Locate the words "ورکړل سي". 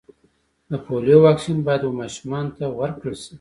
2.79-3.29